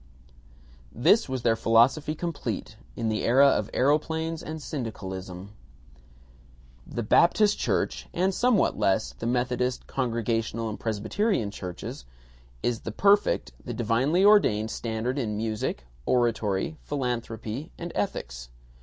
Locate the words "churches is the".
11.51-12.91